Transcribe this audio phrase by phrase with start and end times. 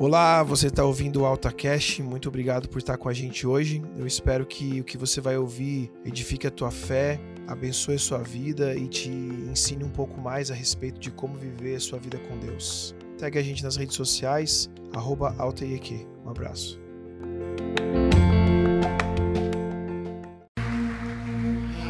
[0.00, 3.82] Olá, você está ouvindo o AltaCast, muito obrigado por estar com a gente hoje.
[3.98, 8.22] Eu espero que o que você vai ouvir edifique a tua fé, abençoe a sua
[8.22, 12.18] vida e te ensine um pouco mais a respeito de como viver a sua vida
[12.18, 12.94] com Deus.
[13.18, 16.06] Segue a gente nas redes sociais, arroba AltaIEQ.
[16.24, 16.80] Um abraço.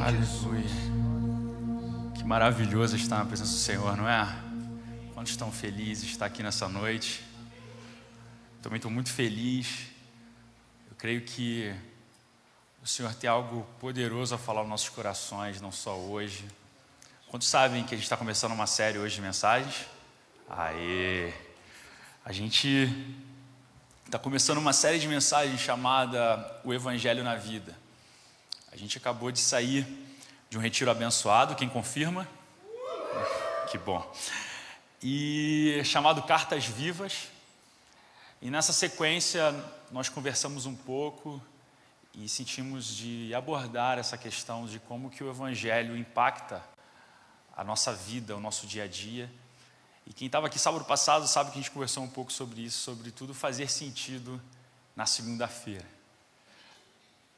[0.05, 0.65] Aleluia.
[2.17, 4.27] Que maravilhoso estar na presença do Senhor, não é?
[5.15, 7.30] Quantos estão felizes de estar aqui nessa noite?
[8.63, 9.87] Também estou muito feliz.
[10.91, 11.75] Eu creio que
[12.83, 16.45] o Senhor tem algo poderoso a falar aos nossos corações, não só hoje.
[17.29, 19.87] Quantos sabem que a gente está começando uma série hoje de mensagens?
[20.49, 21.33] Aê!
[22.23, 22.89] A gente
[24.05, 27.75] está começando uma série de mensagens chamada O Evangelho na Vida.
[28.71, 29.87] A gente acabou de sair
[30.51, 32.29] de um retiro abençoado, quem confirma?
[33.71, 34.15] Que bom.
[35.03, 37.29] E chamado Cartas Vivas.
[38.43, 39.53] E nessa sequência,
[39.91, 41.43] nós conversamos um pouco
[42.15, 46.65] e sentimos de abordar essa questão de como que o Evangelho impacta
[47.55, 49.31] a nossa vida, o nosso dia a dia.
[50.07, 52.79] E quem estava aqui sábado passado sabe que a gente conversou um pouco sobre isso,
[52.79, 54.41] sobre tudo fazer sentido
[54.97, 55.87] na segunda-feira.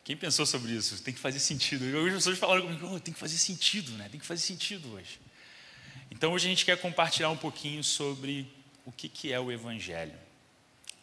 [0.05, 1.03] Quem pensou sobre isso?
[1.03, 1.85] Tem que fazer sentido.
[1.85, 4.09] Hoje as pessoas falaram comigo, oh, tem que fazer sentido, né?
[4.09, 5.21] Tem que fazer sentido hoje.
[6.13, 8.49] Então hoje a gente quer compartilhar um pouquinho sobre
[8.87, 10.17] o que, que é o Evangelho.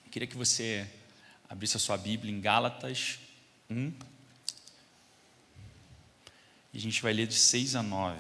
[0.10, 0.88] Eu queria que você
[1.48, 3.20] abrisse a sua Bíblia em Gálatas
[3.70, 3.94] 1.
[6.74, 8.20] E a gente vai ler de 6 a 9.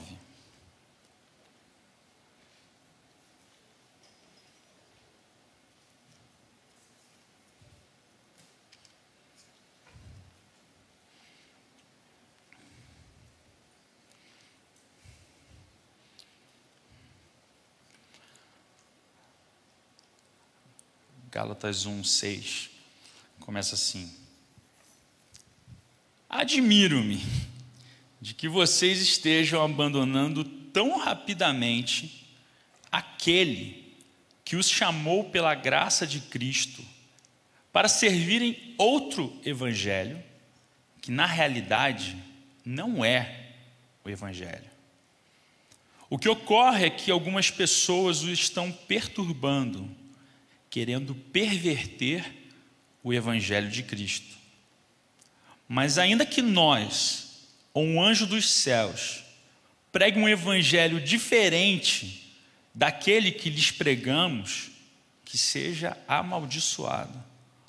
[21.39, 22.69] Gálatas 1, 6.
[23.39, 24.13] Começa assim:
[26.29, 27.25] Admiro-me
[28.19, 32.27] de que vocês estejam abandonando tão rapidamente
[32.91, 33.95] aquele
[34.43, 36.83] que os chamou pela graça de Cristo
[37.71, 40.21] para servirem outro evangelho,
[41.01, 42.21] que na realidade
[42.65, 43.53] não é
[44.03, 44.69] o evangelho.
[46.09, 49.98] O que ocorre é que algumas pessoas o estão perturbando
[50.69, 52.23] querendo perverter
[53.03, 54.37] o Evangelho de Cristo.
[55.67, 59.23] Mas ainda que nós, ou um anjo dos céus,
[59.91, 62.33] pregue um Evangelho diferente
[62.73, 64.71] daquele que lhes pregamos,
[65.25, 67.23] que seja amaldiçoado.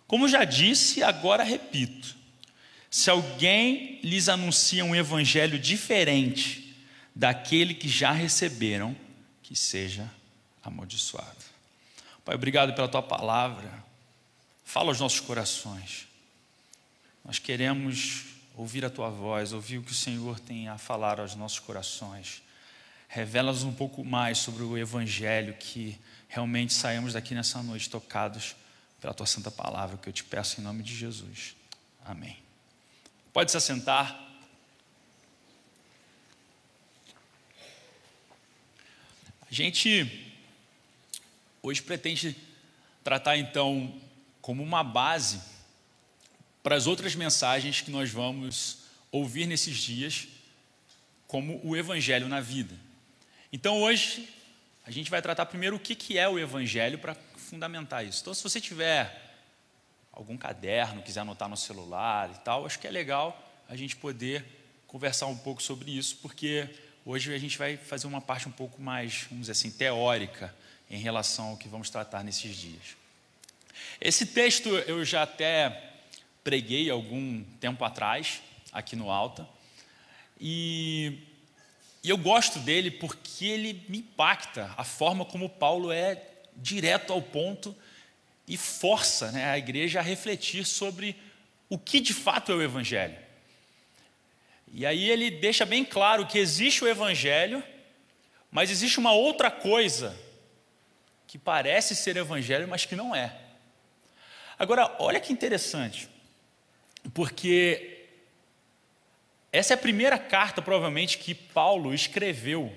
[0.07, 2.17] Como já disse, agora repito:
[2.91, 6.75] se alguém lhes anuncia um Evangelho diferente
[7.15, 8.97] daquele que já receberam,
[9.43, 10.11] que seja
[10.63, 11.50] amaldiçoado.
[12.25, 13.83] Pai, obrigado pela tua palavra.
[14.65, 16.07] Fala aos nossos corações.
[17.25, 21.35] Nós queremos ouvir a tua voz, ouvir o que o Senhor tem a falar aos
[21.35, 22.43] nossos corações.
[23.09, 25.99] Revela-nos um pouco mais sobre o Evangelho, que
[26.29, 28.55] realmente saímos daqui nessa noite tocados
[29.01, 31.57] pela tua santa palavra, que eu te peço em nome de Jesus.
[32.05, 32.37] Amém.
[33.33, 34.29] Pode se assentar.
[39.51, 40.30] A gente
[41.63, 42.35] Hoje pretende
[43.05, 43.95] tratar então
[44.41, 45.41] como uma base
[46.63, 48.79] para as outras mensagens que nós vamos
[49.13, 50.29] ouvir nesses dias,
[51.27, 52.75] como o Evangelho na vida.
[53.53, 54.29] Então hoje
[54.85, 58.23] a gente vai tratar primeiro o que é o Evangelho para fundamentar isso.
[58.23, 59.39] Então, se você tiver
[60.13, 63.39] algum caderno, quiser anotar no celular e tal, acho que é legal
[63.69, 64.45] a gente poder
[64.87, 66.69] conversar um pouco sobre isso, porque
[67.05, 70.55] hoje a gente vai fazer uma parte um pouco mais, vamos dizer assim, teórica
[70.91, 72.97] em relação ao que vamos tratar nesses dias.
[74.01, 75.91] Esse texto eu já até
[76.43, 78.43] preguei algum tempo atrás,
[78.73, 79.49] aqui no Alta,
[80.41, 81.19] e,
[82.03, 86.21] e eu gosto dele porque ele me impacta a forma como Paulo é
[86.57, 87.77] direto ao ponto
[88.49, 91.15] e força né, a igreja a refletir sobre
[91.69, 93.17] o que de fato é o Evangelho.
[94.73, 97.63] E aí ele deixa bem claro que existe o Evangelho,
[98.51, 100.17] mas existe uma outra coisa
[101.31, 103.33] que parece ser evangelho, mas que não é.
[104.59, 106.09] Agora, olha que interessante,
[107.15, 108.09] porque
[109.53, 112.77] essa é a primeira carta, provavelmente, que Paulo escreveu.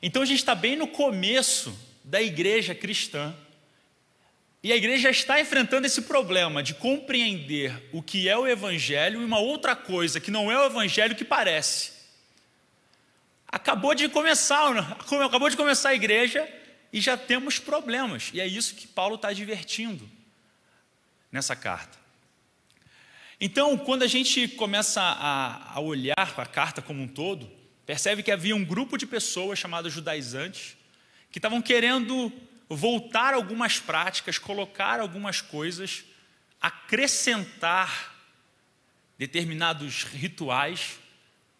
[0.00, 3.36] Então a gente está bem no começo da igreja cristã.
[4.62, 9.24] E a igreja está enfrentando esse problema de compreender o que é o Evangelho e
[9.26, 11.92] uma outra coisa que não é o Evangelho que parece.
[13.46, 16.48] Acabou de começar, acabou de começar a igreja
[16.92, 18.30] e já temos problemas.
[18.34, 20.08] E é isso que Paulo está advertindo
[21.30, 21.98] nessa carta.
[23.40, 27.50] Então, quando a gente começa a, a olhar a carta como um todo,
[27.86, 30.76] percebe que havia um grupo de pessoas chamadas judaizantes
[31.30, 32.30] que estavam querendo
[32.68, 36.04] voltar algumas práticas, colocar algumas coisas,
[36.60, 38.14] acrescentar
[39.18, 40.98] determinados rituais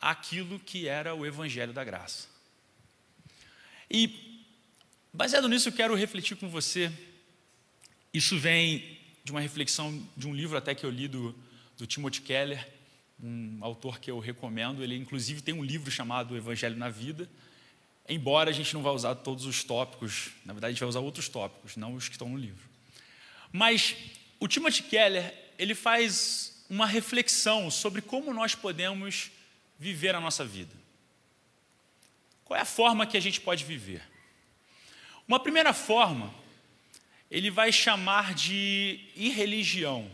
[0.01, 2.29] àquilo que era o evangelho da graça.
[3.91, 4.32] E
[5.13, 6.93] baseado nisso, eu quero refletir com você.
[8.13, 11.35] Isso vem de uma reflexão de um livro até que eu li do
[11.83, 12.65] do Timothy Keller,
[13.21, 14.85] um autor que eu recomendo.
[14.85, 17.29] Ele, inclusive, tem um livro chamado Evangelho na Vida.
[18.09, 21.01] Embora a gente não vá usar todos os tópicos, na verdade, a gente vai usar
[21.01, 22.69] outros tópicos, não os que estão no livro.
[23.51, 23.97] Mas
[24.39, 29.33] o Timothy Keller, ele faz uma reflexão sobre como nós podemos
[29.77, 30.75] viver a nossa vida.
[32.45, 34.03] Qual é a forma que a gente pode viver?
[35.27, 36.33] Uma primeira forma,
[37.31, 40.11] ele vai chamar de irreligião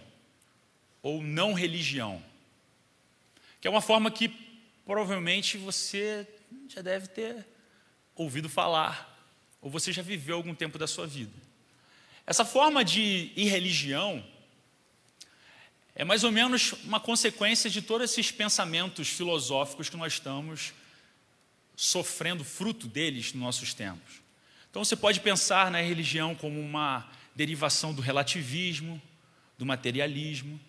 [1.02, 2.22] ou não religião,
[3.60, 4.28] que é uma forma que
[4.84, 6.26] provavelmente você
[6.68, 7.46] já deve ter
[8.14, 9.18] ouvido falar,
[9.60, 11.32] ou você já viveu algum tempo da sua vida.
[12.26, 14.24] Essa forma de irreligião
[15.94, 20.72] é mais ou menos uma consequência de todos esses pensamentos filosóficos que nós estamos
[21.74, 24.27] sofrendo fruto deles nos nossos tempos.
[24.70, 29.00] Então você pode pensar na religião como uma derivação do relativismo,
[29.56, 30.60] do materialismo,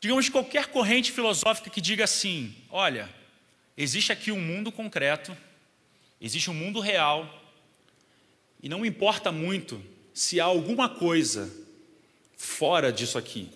[0.00, 3.08] digamos, qualquer corrente filosófica que diga assim: olha,
[3.76, 5.36] existe aqui um mundo concreto,
[6.20, 7.42] existe um mundo real,
[8.62, 9.82] e não importa muito
[10.12, 11.50] se há alguma coisa
[12.36, 13.50] fora disso aqui.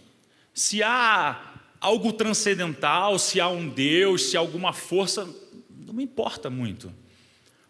[0.55, 5.29] Se há algo transcendental, se há um Deus, se há alguma força,
[5.71, 6.93] não me importa muito.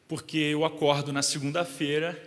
[0.09, 2.21] Porque eu acordo na segunda-feira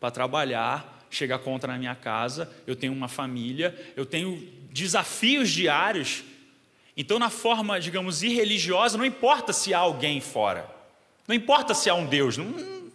[0.00, 4.36] para trabalhar, chegar contra na minha casa, eu tenho uma família, eu tenho
[4.70, 6.24] desafios diários.
[6.96, 10.68] Então, na forma, digamos, irreligiosa, não importa se há alguém fora,
[11.28, 12.36] não importa se há um Deus.
[12.36, 12.90] Não...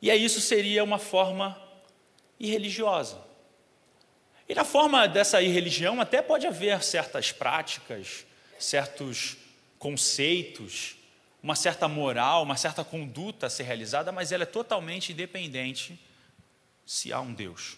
[0.00, 1.60] E aí, isso seria uma forma
[2.38, 3.18] irreligiosa.
[4.48, 8.26] E na forma dessa irreligião, até pode haver certas práticas,
[8.58, 9.36] certos
[9.78, 10.96] conceitos,
[11.44, 16.00] uma certa moral, uma certa conduta a ser realizada, mas ela é totalmente independente
[16.86, 17.76] se há um Deus.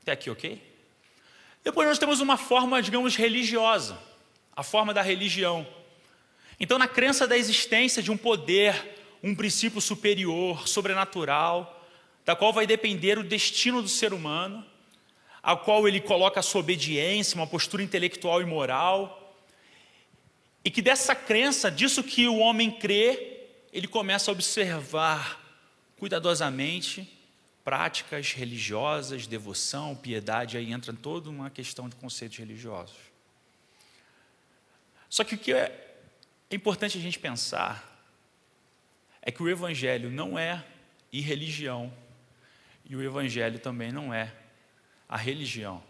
[0.00, 0.62] Até aqui, ok?
[1.64, 3.98] Depois nós temos uma forma, digamos, religiosa,
[4.54, 5.66] a forma da religião.
[6.60, 11.84] Então, na crença da existência de um poder, um princípio superior, sobrenatural,
[12.24, 14.64] da qual vai depender o destino do ser humano,
[15.42, 19.25] ao qual ele coloca a sua obediência, uma postura intelectual e moral,
[20.66, 25.40] e que dessa crença, disso que o homem crê, ele começa a observar
[25.96, 27.08] cuidadosamente
[27.62, 32.96] práticas religiosas, devoção, piedade, aí entra toda uma questão de conceitos religiosos.
[35.08, 36.00] Só que o que é
[36.50, 38.04] importante a gente pensar
[39.22, 40.66] é que o Evangelho não é
[41.12, 41.96] irreligião
[42.84, 44.34] e o Evangelho também não é
[45.08, 45.80] a religião.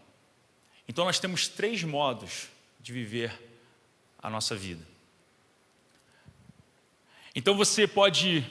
[0.86, 3.45] Então nós temos três modos de viver
[4.18, 4.86] a nossa vida.
[7.34, 8.44] Então você pode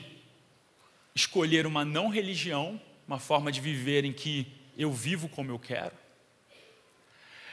[1.14, 4.46] escolher uma não religião uma forma de viver em que
[4.76, 5.94] eu vivo como eu quero.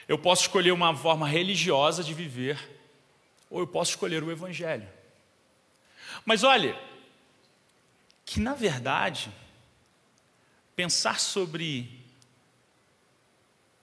[0.08, 2.60] Eu posso escolher uma forma religiosa de viver,
[3.50, 4.88] ou eu posso escolher o Evangelho.
[6.25, 6.75] Mas olhe,
[8.25, 9.32] que na verdade,
[10.75, 12.03] pensar sobre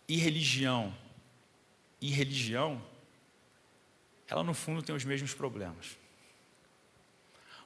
[0.08, 0.94] irreligião
[2.00, 2.82] e religião,
[4.30, 5.98] ela no fundo tem os mesmos problemas.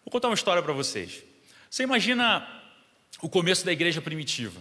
[0.04, 1.22] Vou contar uma história para vocês.
[1.70, 2.48] Você imagina
[3.20, 4.60] o começo da igreja primitiva,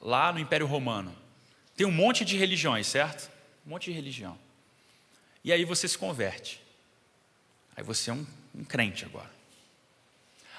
[0.00, 1.14] lá no Império Romano.
[1.74, 3.30] Tem um monte de religiões, certo?
[3.66, 4.38] Um monte de religião.
[5.42, 6.60] E aí você se converte.
[7.76, 9.32] Aí você é um, um crente agora.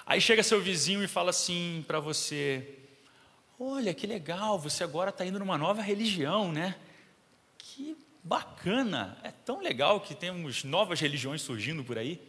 [0.05, 2.77] Aí chega seu vizinho e fala assim para você:
[3.59, 6.75] Olha que legal, você agora está indo numa nova religião, né?
[7.57, 12.19] Que bacana, é tão legal que temos novas religiões surgindo por aí.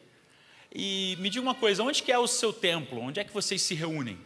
[0.70, 3.00] E me diga uma coisa, onde que é o seu templo?
[3.00, 4.18] Onde é que vocês se reúnem?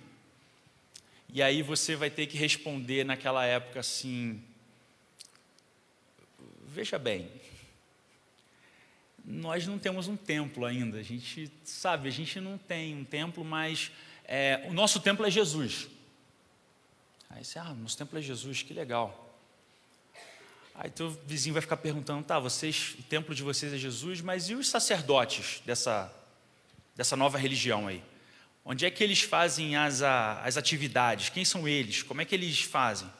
[1.32, 4.42] E aí você vai ter que responder naquela época assim:
[6.66, 7.30] Veja bem,
[9.24, 10.98] nós não temos um templo ainda.
[10.98, 13.92] A gente sabe, a gente não tem um templo, mas
[14.24, 15.88] é, o nosso templo é Jesus.
[17.28, 19.29] Aí você, ah, nosso templo é Jesus, que legal.
[20.82, 24.48] Aí teu vizinho vai ficar perguntando, tá, vocês, o templo de vocês é Jesus, mas
[24.48, 26.10] e os sacerdotes dessa
[26.96, 28.02] dessa nova religião aí?
[28.64, 31.28] Onde é que eles fazem as, as atividades?
[31.28, 32.02] Quem são eles?
[32.02, 33.10] Como é que eles fazem?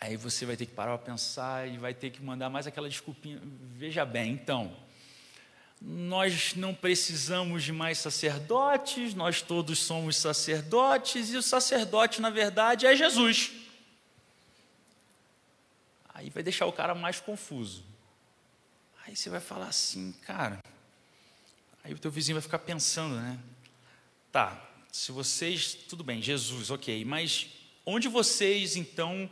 [0.00, 2.88] Aí você vai ter que parar para pensar e vai ter que mandar mais aquela
[2.88, 3.40] desculpinha.
[3.76, 4.76] Veja bem, então,
[5.80, 12.86] nós não precisamos de mais sacerdotes, nós todos somos sacerdotes, e o sacerdote, na verdade,
[12.86, 13.61] é Jesus.
[16.32, 17.84] Vai deixar o cara mais confuso.
[19.06, 20.60] Aí você vai falar assim, cara.
[21.84, 23.38] Aí o teu vizinho vai ficar pensando, né?
[24.30, 27.48] Tá, se vocês, tudo bem, Jesus, ok, mas
[27.84, 29.30] onde vocês então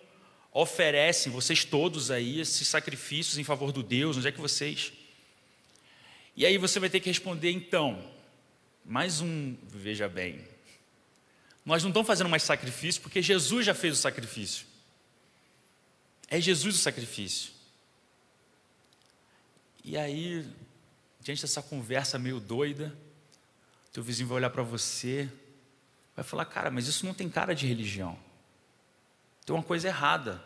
[0.52, 4.92] oferecem, vocês todos aí, esses sacrifícios em favor do Deus, onde é que vocês?
[6.36, 8.02] E aí você vai ter que responder, então,
[8.84, 10.44] mais um, veja bem,
[11.64, 14.66] nós não estamos fazendo mais sacrifício porque Jesus já fez o sacrifício.
[16.30, 17.52] É Jesus o sacrifício.
[19.82, 20.46] E aí,
[21.20, 22.96] diante dessa conversa meio doida,
[23.92, 25.28] teu vizinho vai olhar para você,
[26.14, 28.16] vai falar: Cara, mas isso não tem cara de religião.
[29.44, 30.42] Tem uma coisa errada.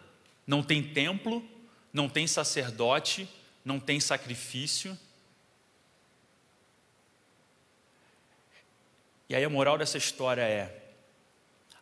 [0.46, 1.46] Não tem templo,
[1.92, 3.28] não tem sacerdote,
[3.62, 4.98] não tem sacrifício.
[9.28, 10.94] E aí a moral dessa história é: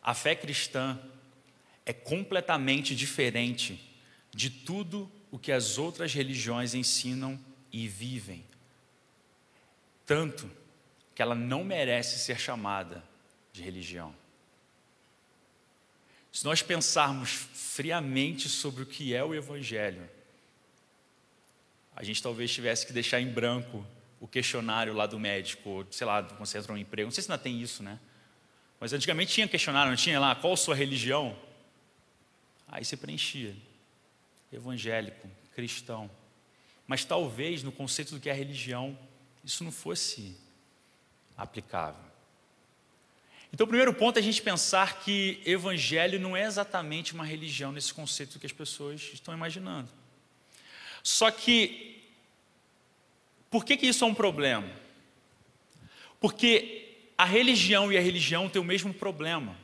[0.01, 0.99] a fé cristã
[1.85, 3.92] é completamente diferente
[4.33, 7.39] de tudo o que as outras religiões ensinam
[7.71, 8.43] e vivem.
[10.05, 10.49] Tanto
[11.13, 13.03] que ela não merece ser chamada
[13.51, 14.15] de religião.
[16.31, 20.09] Se nós pensarmos friamente sobre o que é o Evangelho,
[21.95, 23.85] a gente talvez tivesse que deixar em branco
[24.19, 27.05] o questionário lá do médico, sei lá, quando você entra um emprego.
[27.05, 27.99] Não sei se ainda tem isso, né?
[28.79, 31.37] Mas antigamente tinha questionário, não tinha lá qual sua religião?
[32.67, 33.55] Aí você preenchia
[34.53, 36.09] evangélico, cristão.
[36.87, 38.97] Mas talvez no conceito do que é religião,
[39.43, 40.37] isso não fosse
[41.35, 42.13] aplicável.
[43.51, 47.71] Então, o primeiro ponto é a gente pensar que evangelho não é exatamente uma religião
[47.71, 49.89] nesse conceito que as pessoas estão imaginando.
[51.03, 52.01] Só que,
[53.51, 54.71] por que, que isso é um problema?
[56.19, 59.55] Porque a religião e a religião têm o mesmo problema.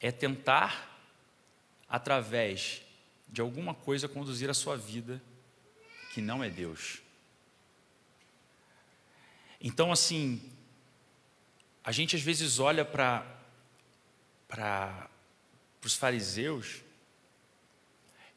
[0.00, 0.98] É tentar,
[1.88, 2.82] através
[3.36, 5.22] de alguma coisa conduzir a sua vida
[6.14, 7.02] que não é Deus.
[9.60, 10.40] Então, assim,
[11.84, 13.26] a gente às vezes olha para
[15.84, 16.80] os fariseus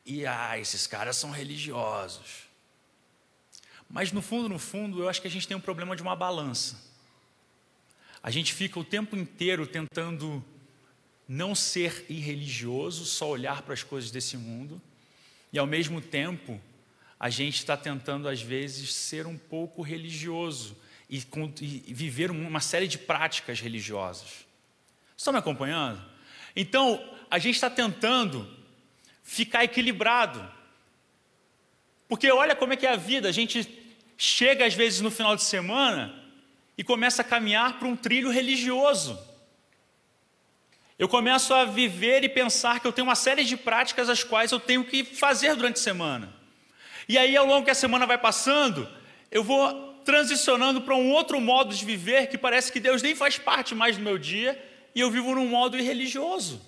[0.06, 2.50] e ah, esses caras são religiosos.
[3.90, 6.14] Mas no fundo, no fundo, eu acho que a gente tem um problema de uma
[6.18, 6.78] balança.
[8.22, 10.44] A gente fica o tempo inteiro tentando
[11.26, 14.82] não ser irreligioso, só olhar para as coisas desse mundo,
[15.52, 16.60] e ao mesmo tempo
[17.20, 20.78] a gente está tentando às vezes ser um pouco religioso
[21.10, 24.46] e, e viver uma série de práticas religiosas.
[25.18, 26.02] Estão me acompanhando?
[26.56, 28.50] Então a gente está tentando
[29.22, 30.50] ficar equilibrado,
[32.08, 33.28] porque olha como é que é a vida.
[33.28, 33.68] A gente
[34.18, 36.16] chega às vezes no final de semana
[36.78, 39.20] e começa a caminhar para um trilho religioso.
[41.00, 44.52] Eu começo a viver e pensar que eu tenho uma série de práticas as quais
[44.52, 46.36] eu tenho que fazer durante a semana.
[47.08, 48.86] E aí, ao longo que a semana vai passando,
[49.32, 53.38] eu vou transicionando para um outro modo de viver que parece que Deus nem faz
[53.38, 54.62] parte mais do meu dia
[54.94, 56.62] e eu vivo num modo irreligioso.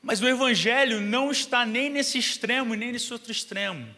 [0.00, 3.92] Mas o Evangelho não está nem nesse extremo nem nesse outro extremo.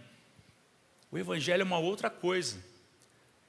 [1.13, 2.57] O Evangelho é uma outra coisa.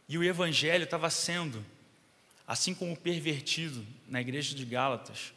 [0.10, 1.66] E o Evangelho estava sendo
[2.48, 5.34] Assim como o pervertido na igreja de Gálatas,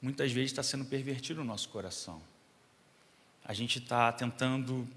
[0.00, 2.22] muitas vezes está sendo pervertido no nosso coração.
[3.44, 4.88] A gente está tentando,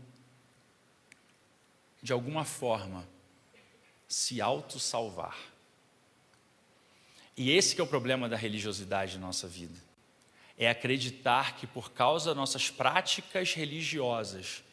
[2.01, 3.07] de alguma forma,
[4.07, 5.37] se auto-salvar.
[7.37, 9.77] E esse é o problema da religiosidade na nossa vida.
[10.57, 14.63] É acreditar que por causa das nossas práticas religiosas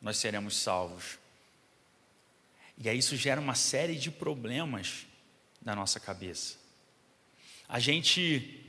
[0.00, 1.18] nós seremos salvos.
[2.76, 5.06] E aí isso gera uma série de problemas
[5.62, 6.56] na nossa cabeça.
[7.68, 8.64] A gente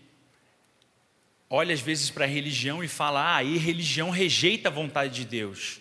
[1.50, 5.25] olha às vezes para a religião e fala, ah, e religião rejeita a vontade de
[5.25, 5.79] Deus.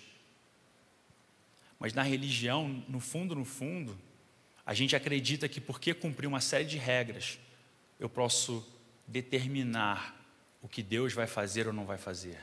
[1.79, 3.99] Mas na religião, no fundo, no fundo,
[4.65, 7.39] a gente acredita que porque cumprir uma série de regras,
[7.99, 8.67] eu posso
[9.07, 10.17] determinar
[10.61, 12.39] o que Deus vai fazer ou não vai fazer.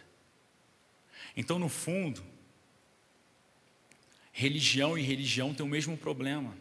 [1.36, 2.24] Então, no fundo,
[4.32, 6.56] religião e religião têm o mesmo problema.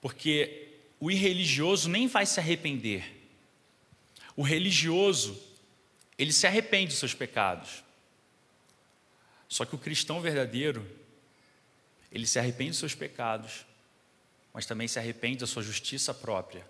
[0.00, 0.68] Porque
[1.00, 3.16] o irreligioso nem vai se arrepender.
[4.36, 5.40] O religioso,
[6.16, 7.82] ele se arrepende dos seus pecados.
[9.48, 10.88] Só que o cristão verdadeiro,
[12.12, 13.66] ele se arrepende dos seus pecados,
[14.52, 16.66] mas também se arrepende da sua justiça própria,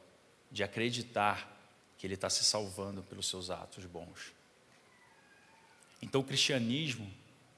[0.50, 1.56] de acreditar
[1.98, 4.32] que ele está se salvando pelos seus atos bons.
[6.00, 7.12] Então, o cristianismo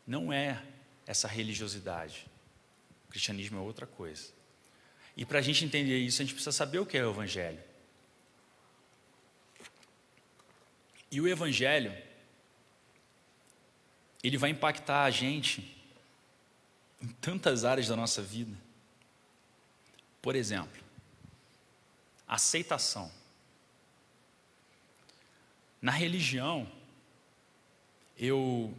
[0.07, 0.63] não é
[1.07, 2.27] essa religiosidade.
[3.07, 4.33] O cristianismo é outra coisa.
[5.17, 7.63] E para a gente entender isso, a gente precisa saber o que é o Evangelho.
[11.11, 11.93] E o Evangelho,
[14.23, 15.77] ele vai impactar a gente
[17.03, 18.57] em tantas áreas da nossa vida.
[20.23, 20.83] Por exemplo,
[22.29, 23.11] aceitação.
[25.81, 26.71] Na religião,
[28.17, 28.75] eu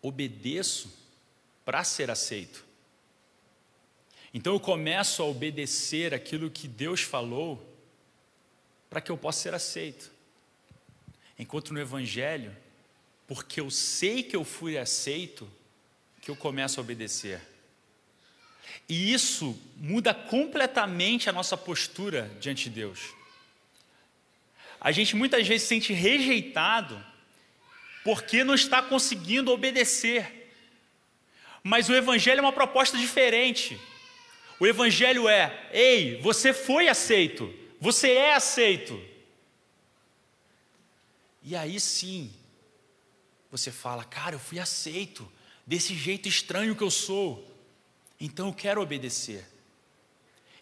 [0.00, 0.96] obedeço
[1.64, 2.64] para ser aceito.
[4.34, 7.62] Então eu começo a obedecer aquilo que Deus falou
[8.88, 10.10] para que eu possa ser aceito.
[11.38, 12.54] Enquanto no Evangelho,
[13.26, 15.50] porque eu sei que eu fui aceito,
[16.20, 17.40] que eu começo a obedecer.
[18.88, 23.00] E isso muda completamente a nossa postura diante de Deus.
[24.80, 27.02] A gente muitas vezes se sente rejeitado
[28.04, 30.50] porque não está conseguindo obedecer.
[31.62, 33.80] Mas o Evangelho é uma proposta diferente.
[34.58, 39.00] O Evangelho é: ei, você foi aceito, você é aceito.
[41.42, 42.32] E aí sim,
[43.50, 45.30] você fala, cara, eu fui aceito,
[45.66, 47.50] desse jeito estranho que eu sou,
[48.20, 49.44] então eu quero obedecer.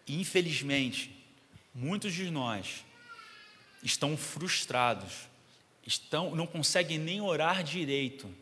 [0.06, 1.14] E infelizmente,
[1.74, 2.84] muitos de nós
[3.82, 5.30] estão frustrados
[5.86, 8.32] estão, não conseguem nem orar direito,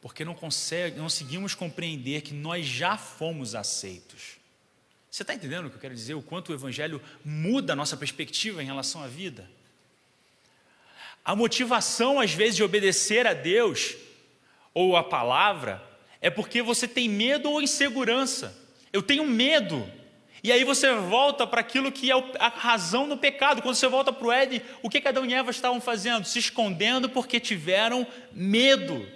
[0.00, 4.33] porque não, consegue, não conseguimos compreender que nós já fomos aceitos.
[5.14, 6.14] Você está entendendo o que eu quero dizer?
[6.14, 9.48] O quanto o Evangelho muda a nossa perspectiva em relação à vida?
[11.24, 13.94] A motivação, às vezes, de obedecer a Deus
[14.74, 15.80] ou a palavra
[16.20, 18.60] é porque você tem medo ou insegurança.
[18.92, 19.88] Eu tenho medo
[20.42, 23.62] e aí você volta para aquilo que é a razão do pecado.
[23.62, 26.24] Quando você volta para o Éden, o que Adão e Eva estavam fazendo?
[26.24, 29.06] Se escondendo porque tiveram medo.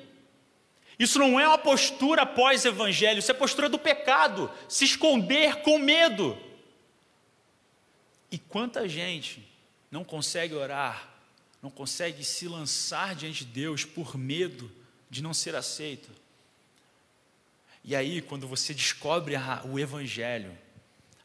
[0.99, 6.37] Isso não é uma postura pós-evangelho, isso é postura do pecado, se esconder com medo.
[8.31, 9.47] E quanta gente
[9.91, 11.09] não consegue orar,
[11.63, 14.71] não consegue se lançar diante de Deus por medo
[15.09, 16.11] de não ser aceito.
[17.85, 19.35] E aí, quando você descobre
[19.65, 20.57] o Evangelho,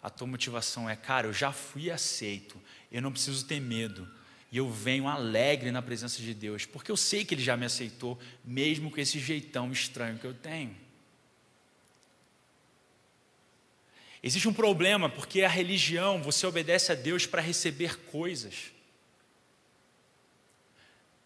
[0.01, 4.09] a tua motivação é, cara, eu já fui aceito, eu não preciso ter medo,
[4.53, 7.65] e eu venho alegre na presença de Deus, porque eu sei que Ele já me
[7.65, 10.77] aceitou, mesmo com esse jeitão estranho que eu tenho.
[14.21, 18.71] Existe um problema, porque a religião, você obedece a Deus para receber coisas.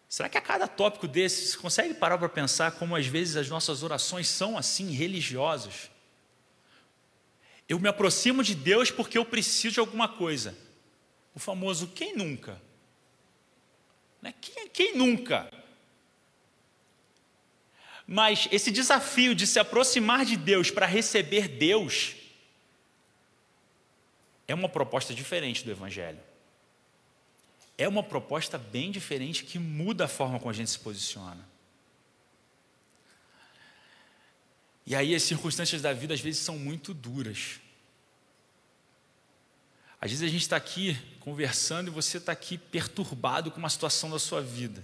[0.08, 3.50] Será que a cada tópico desses, você consegue parar para pensar como às vezes as
[3.50, 5.90] nossas orações são assim, religiosas?
[7.68, 10.56] Eu me aproximo de Deus porque eu preciso de alguma coisa.
[11.34, 12.66] O famoso quem nunca?
[14.20, 14.34] Né?
[14.40, 15.50] Quem, quem nunca?
[18.06, 22.16] Mas esse desafio de se aproximar de Deus para receber Deus
[24.46, 26.18] é uma proposta diferente do Evangelho.
[27.76, 31.46] É uma proposta bem diferente que muda a forma como a gente se posiciona.
[34.86, 37.60] E aí as circunstâncias da vida às vezes são muito duras.
[40.00, 40.96] Às vezes a gente está aqui
[41.28, 44.82] conversando e você está aqui perturbado com uma situação da sua vida.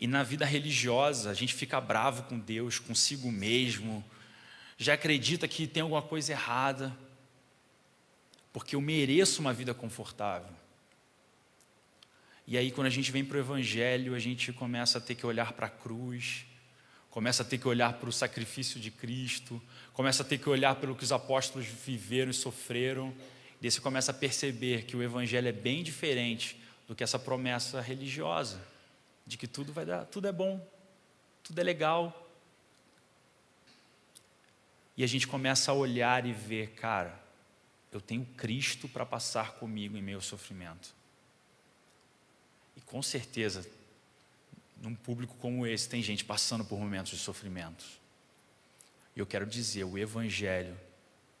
[0.00, 4.02] E na vida religiosa a gente fica bravo com Deus, consigo mesmo,
[4.78, 6.96] já acredita que tem alguma coisa errada,
[8.50, 10.56] porque eu mereço uma vida confortável.
[12.46, 15.26] E aí, quando a gente vem para o Evangelho, a gente começa a ter que
[15.26, 16.46] olhar para a cruz,
[17.10, 19.60] começa a ter que olhar para o sacrifício de Cristo,
[19.92, 23.14] começa a ter que olhar pelo que os apóstolos viveram e sofreram,
[23.60, 27.80] e você começa a perceber que o evangelho é bem diferente do que essa promessa
[27.80, 28.60] religiosa
[29.26, 30.66] de que tudo vai dar, tudo é bom,
[31.42, 32.30] tudo é legal.
[34.96, 37.20] E a gente começa a olhar e ver, cara,
[37.92, 40.94] eu tenho Cristo para passar comigo em meio sofrimento.
[42.76, 43.68] E com certeza
[44.80, 47.84] num público como esse, tem gente passando por momentos de sofrimento.
[49.14, 50.78] E eu quero dizer, o Evangelho,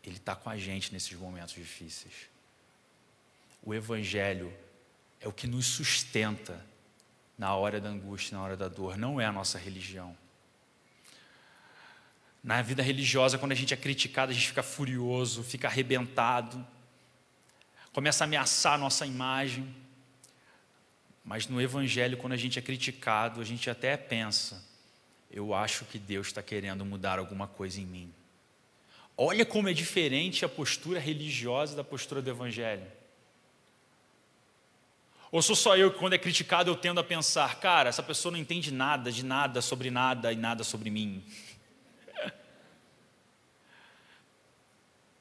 [0.04, 2.28] ele está com a gente nesses momentos difíceis.
[3.62, 4.52] O Evangelho
[5.20, 6.64] é o que nos sustenta
[7.36, 10.16] na hora da angústia, na hora da dor, não é a nossa religião.
[12.42, 16.66] Na vida religiosa, quando a gente é criticado, a gente fica furioso, fica arrebentado,
[17.92, 19.72] começa a ameaçar a nossa imagem.
[21.24, 24.64] Mas no Evangelho, quando a gente é criticado, a gente até pensa:
[25.30, 28.14] eu acho que Deus está querendo mudar alguma coisa em mim.
[29.20, 32.86] Olha como é diferente a postura religiosa da postura do Evangelho.
[35.32, 38.30] Ou sou só eu que, quando é criticado, eu tendo a pensar, cara, essa pessoa
[38.30, 41.24] não entende nada de nada sobre nada e nada sobre mim.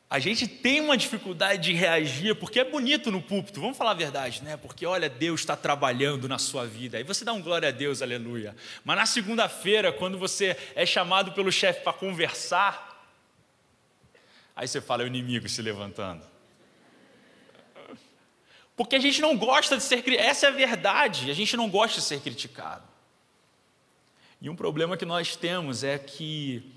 [0.07, 3.95] A gente tem uma dificuldade de reagir, porque é bonito no púlpito, vamos falar a
[3.95, 4.55] verdade, né?
[4.55, 8.03] Porque olha, Deus está trabalhando na sua vida, aí você dá um glória a Deus,
[8.03, 8.55] aleluia.
[8.85, 12.86] Mas na segunda-feira, quando você é chamado pelo chefe para conversar,
[14.57, 16.25] aí você fala, é o inimigo se levantando.
[18.75, 21.99] Porque a gente não gosta de ser, essa é a verdade, a gente não gosta
[21.99, 22.85] de ser criticado.
[24.41, 26.73] E um problema que nós temos é que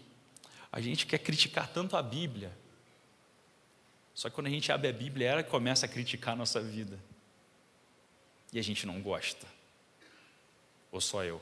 [0.70, 2.52] a gente quer criticar tanto a Bíblia,
[4.14, 6.98] só que quando a gente abre a Bíblia, ela começa a criticar a nossa vida.
[8.52, 9.46] E a gente não gosta.
[10.92, 11.40] Ou só eu?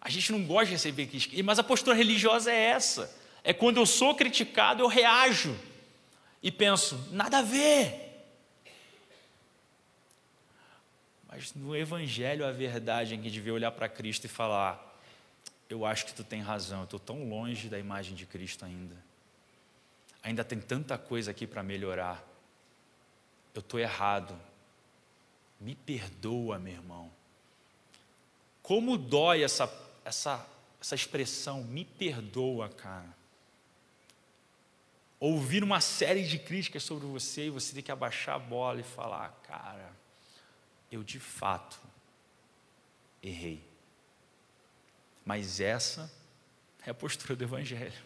[0.00, 1.40] A gente não gosta de receber crítica.
[1.44, 3.19] Mas a postura religiosa é essa.
[3.42, 5.58] É quando eu sou criticado, eu reajo.
[6.42, 8.08] E penso, nada a ver.
[11.28, 14.98] Mas no Evangelho, a verdade é que a gente devia olhar para Cristo e falar:
[15.68, 18.96] Eu acho que tu tem razão, eu estou tão longe da imagem de Cristo ainda.
[20.22, 22.22] Ainda tem tanta coisa aqui para melhorar.
[23.54, 24.38] Eu estou errado.
[25.60, 27.10] Me perdoa, meu irmão.
[28.62, 29.72] Como dói essa,
[30.04, 30.46] essa,
[30.80, 33.19] essa expressão, me perdoa, cara.
[35.20, 38.82] Ouvir uma série de críticas sobre você e você ter que abaixar a bola e
[38.82, 39.94] falar, cara,
[40.90, 41.78] eu de fato
[43.22, 43.62] errei.
[45.22, 46.10] Mas essa
[46.86, 48.02] é a postura do Evangelho.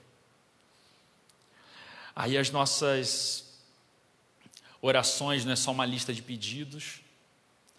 [2.16, 3.62] Aí as nossas
[4.82, 7.00] orações não é só uma lista de pedidos.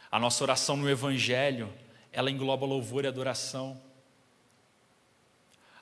[0.10, 1.74] A nossa oração no Evangelho,
[2.10, 3.82] ela engloba louvor e adoração.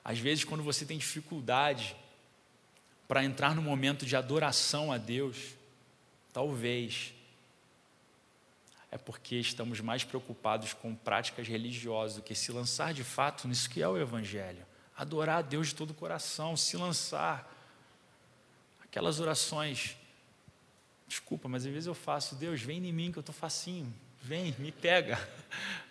[0.04, 1.96] Às vezes, quando você tem dificuldade
[3.06, 5.54] para entrar no momento de adoração a Deus,
[6.32, 7.14] talvez
[8.94, 13.68] é porque estamos mais preocupados com práticas religiosas do que se lançar de fato nisso
[13.68, 14.64] que é o Evangelho.
[14.96, 17.52] Adorar a Deus de todo o coração, se lançar
[18.84, 19.96] aquelas orações.
[21.08, 23.92] Desculpa, mas às vezes eu faço, Deus, vem em mim que eu estou facinho.
[24.22, 25.18] Vem, me pega.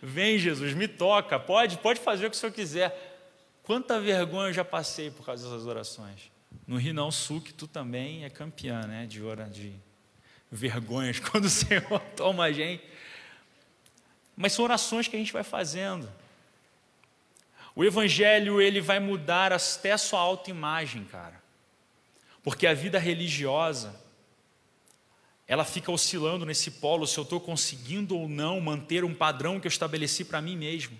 [0.01, 1.37] Vem, Jesus, me toca.
[1.37, 3.19] Pode, pode fazer o que o Senhor quiser.
[3.63, 6.32] Quanta vergonha eu já passei por causa dessas orações.
[6.65, 9.05] No Rinão Sul, que tu também é campeã, né?
[9.05, 9.73] De hora de
[10.51, 12.83] vergonhas quando o Senhor toma a gente.
[14.35, 16.09] Mas são orações que a gente vai fazendo.
[17.75, 21.41] O Evangelho ele vai mudar até a sua autoimagem, cara.
[22.43, 23.99] Porque a vida religiosa,
[25.47, 29.67] ela fica oscilando nesse polo se eu estou conseguindo ou não manter um padrão que
[29.67, 30.97] eu estabeleci para mim mesmo.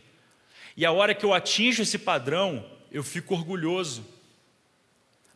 [0.75, 4.05] E a hora que eu atinjo esse padrão, eu fico orgulhoso.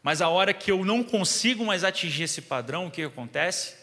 [0.01, 3.75] Mas a hora que eu não consigo mais atingir esse padrão, o que acontece?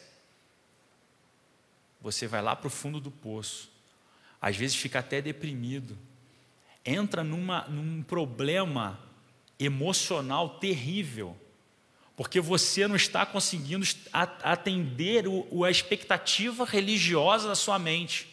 [2.00, 3.70] Você vai lá para o fundo do poço.
[4.40, 5.98] Às vezes fica até deprimido.
[6.84, 9.00] Entra numa, num problema
[9.58, 11.36] emocional terrível
[12.16, 15.24] porque você não está conseguindo atender
[15.64, 18.28] a expectativa religiosa da sua mente.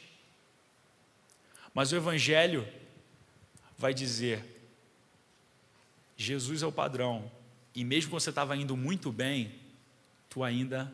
[1.73, 2.67] Mas o Evangelho
[3.77, 4.45] vai dizer:
[6.15, 7.31] Jesus é o padrão,
[7.73, 9.53] e mesmo quando você estava indo muito bem,
[10.29, 10.93] tu ainda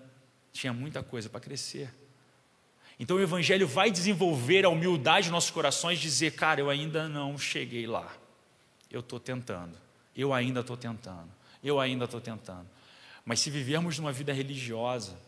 [0.53, 1.93] tinha muita coisa para crescer.
[2.99, 7.37] Então o Evangelho vai desenvolver a humildade nos nossos corações, dizer, cara, eu ainda não
[7.37, 8.11] cheguei lá,
[8.89, 9.77] eu estou tentando,
[10.15, 11.29] eu ainda estou tentando,
[11.63, 12.67] eu ainda estou tentando.
[13.23, 15.19] Mas se vivermos numa vida religiosa,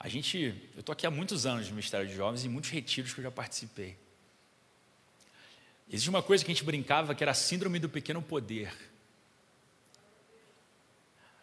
[0.00, 0.38] a gente,
[0.74, 3.24] eu estou aqui há muitos anos no Ministério de Jovens e muitos retiros que eu
[3.24, 4.03] já participei.
[5.88, 8.72] Existe uma coisa que a gente brincava que era a síndrome do pequeno poder.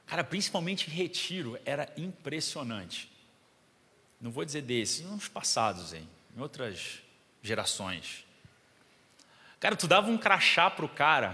[0.06, 3.10] Cara, principalmente retiro, era impressionante.
[4.20, 6.08] Não vou dizer desses, nos passados, hein?
[6.36, 7.02] em outras
[7.42, 8.26] gerações.
[9.60, 11.32] Cara, tu dava um crachá para o cara,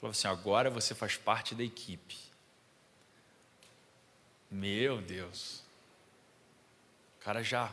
[0.00, 2.16] falava assim: agora você faz parte da equipe.
[4.50, 5.62] Meu Deus.
[7.18, 7.72] O cara já.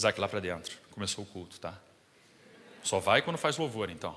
[0.00, 0.78] Isaac, lá para dentro.
[0.92, 1.74] Começou o culto, tá?
[2.82, 4.16] Só vai quando faz louvor, então.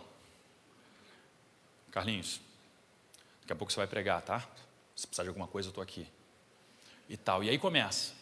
[1.92, 2.40] Carlinhos,
[3.42, 4.40] daqui a pouco você vai pregar, tá?
[4.96, 6.08] Se precisar de alguma coisa, eu estou aqui.
[7.10, 7.44] E tal.
[7.44, 8.14] E aí começa.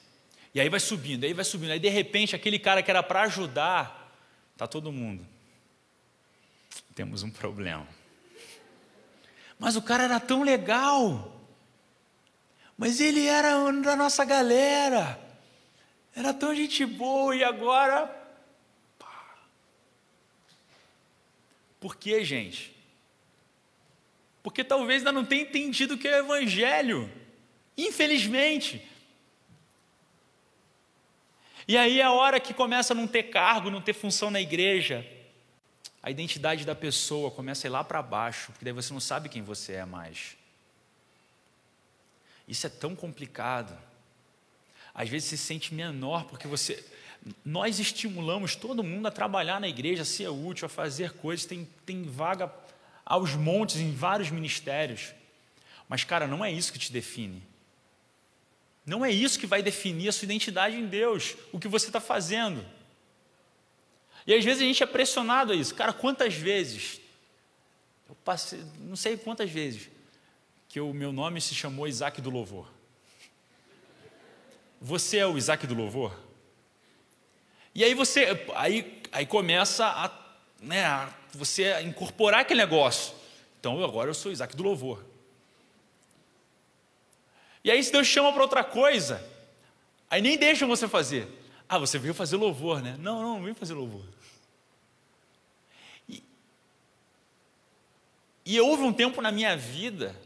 [0.56, 1.72] E aí vai subindo, aí vai subindo.
[1.72, 4.12] Aí de repente aquele cara que era para ajudar,
[4.58, 5.26] tá todo mundo.
[6.96, 7.88] Temos um problema.
[9.60, 11.40] Mas o cara era tão legal.
[12.76, 15.31] Mas ele era da nossa galera.
[16.16, 18.08] Era tão gente boa e agora.
[19.00, 19.36] Pá.
[21.80, 22.76] Por que, gente?
[24.44, 27.12] Porque talvez ainda não tenha entendido o que é o Evangelho.
[27.78, 28.88] Infelizmente.
[31.68, 34.42] E aí é a hora que começa a não ter cargo, não ter função na
[34.42, 35.08] igreja,
[36.04, 39.30] a identidade da pessoa começa a ir lá para baixo, porque daí você não sabe
[39.30, 40.36] quem você é mais.
[42.48, 43.78] Isso é tão complicado.
[44.94, 46.84] Às vezes se sente menor porque você.
[47.46, 51.68] Nós estimulamos todo mundo a trabalhar na igreja, a ser útil, a fazer coisas, tem,
[51.86, 52.52] tem vaga
[53.06, 55.14] aos montes em vários ministérios.
[55.88, 57.44] Mas, cara, não é isso que te define.
[58.86, 62.00] Não é isso que vai definir a sua identidade em Deus, o que você está
[62.00, 62.66] fazendo.
[64.26, 65.76] E às vezes a gente é pressionado a isso.
[65.76, 67.00] Cara, quantas vezes?
[68.10, 69.90] Eu passei, não sei quantas vezes,
[70.68, 72.68] que o meu nome se chamou Isaac do Louvor.
[74.82, 76.18] Você é o Isaac do Louvor?
[77.74, 80.12] E aí você, aí, aí começa a,
[80.60, 83.14] né, a você incorporar aquele negócio.
[83.60, 85.06] Então agora eu sou Isaac do Louvor.
[87.64, 89.24] E aí, se Deus chama para outra coisa,
[90.10, 91.28] aí nem deixam você fazer.
[91.70, 92.98] Ah, você veio fazer louvor, né?
[93.00, 94.04] Não, não, não veio fazer louvor.
[96.10, 96.24] E,
[98.46, 100.20] e houve um tempo na minha vida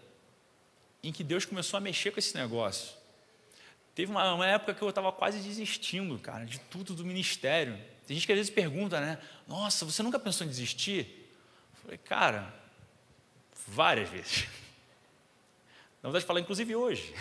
[1.03, 2.95] em que Deus começou a mexer com esse negócio.
[3.95, 7.79] Teve uma, uma época que eu estava quase desistindo, cara, de tudo do ministério.
[8.05, 9.17] Tem gente que às vezes pergunta, né?
[9.47, 11.31] Nossa, você nunca pensou em desistir?
[11.73, 12.53] Eu falei, cara,
[13.65, 14.47] várias vezes.
[16.03, 17.15] Na verdade, falar inclusive hoje.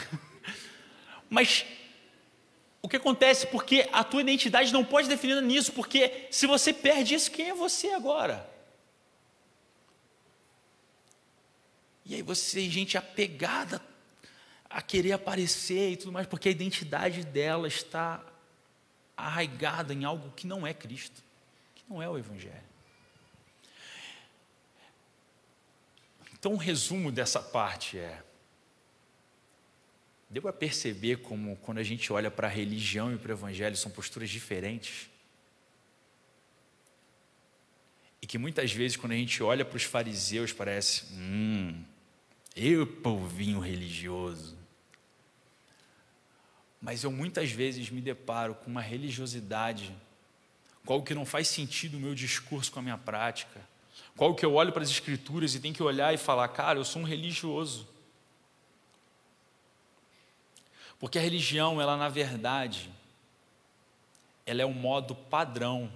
[1.31, 1.65] Mas
[2.83, 3.47] o que acontece?
[3.47, 7.55] Porque a tua identidade não pode definir nisso, porque se você perde isso, quem é
[7.55, 8.51] você agora?
[12.05, 13.94] E aí você tem gente apegada a
[14.83, 18.25] querer aparecer e tudo mais, porque a identidade dela está
[19.17, 21.23] arraigada em algo que não é Cristo,
[21.75, 22.75] que não é o Evangelho.
[26.33, 28.23] Então, o resumo dessa parte é:
[30.29, 33.77] Deu para perceber como, quando a gente olha para a religião e para o evangelho,
[33.77, 35.09] são posturas diferentes?
[38.21, 41.85] E que muitas vezes, quando a gente olha para os fariseus, parece: hum,
[42.57, 44.59] eu, povinho religioso.
[46.85, 49.97] Mas eu muitas vezes me deparo com uma religiosidade,
[50.85, 53.59] qual que não faz sentido o meu discurso com a minha prática,
[54.15, 56.85] qual que eu olho para as escrituras e tenho que olhar e falar, cara, eu
[56.85, 57.89] sou um religioso.
[61.01, 62.91] Porque a religião, ela na verdade,
[64.45, 65.91] ela é o um modo padrão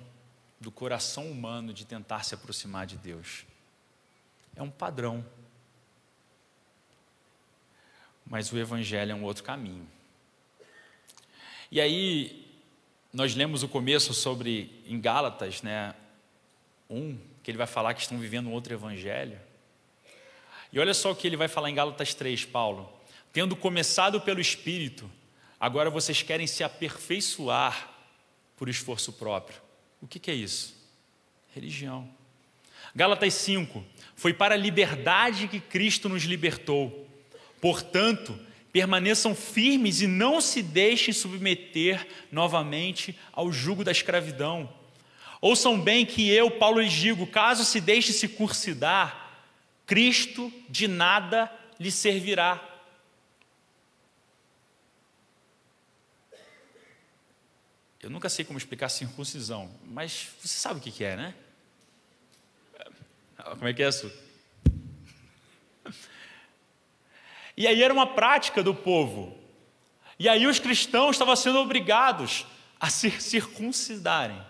[0.59, 3.45] do coração humano de tentar se aproximar de Deus.
[4.57, 5.23] É um padrão.
[8.25, 9.87] Mas o evangelho é um outro caminho.
[11.71, 12.47] E aí
[13.13, 15.95] nós lemos o começo sobre em Gálatas, né,
[16.89, 19.39] um, que ele vai falar que estão vivendo um outro evangelho.
[20.73, 22.91] E olha só o que ele vai falar em Gálatas 3, Paulo.
[23.33, 25.11] Tendo começado pelo Espírito,
[25.61, 27.91] agora vocês querem se aperfeiçoar
[28.57, 29.61] por esforço próprio.
[30.01, 30.75] O que, que é isso?
[31.55, 32.09] Religião.
[32.95, 33.85] Gálatas 5:
[34.17, 37.07] Foi para a liberdade que Cristo nos libertou.
[37.61, 38.39] Portanto,
[38.73, 44.73] permaneçam firmes e não se deixem submeter novamente ao jugo da escravidão.
[45.41, 49.43] Ouçam bem que eu, Paulo, lhes digo: caso se deixe circuncidar,
[49.87, 52.65] Cristo de nada lhe servirá.
[58.01, 61.35] Eu nunca sei como explicar circuncisão, mas você sabe o que é, né?
[63.37, 64.28] Como é que é isso?
[67.59, 69.37] E aí era uma prática do povo.
[70.17, 72.47] E aí os cristãos estavam sendo obrigados
[72.79, 74.41] a se circuncidarem.